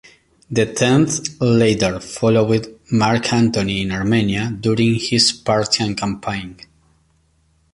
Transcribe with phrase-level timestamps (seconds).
[0.49, 6.57] The Tenth later followed Mark Antony in Armenia, during his Parthian campaign.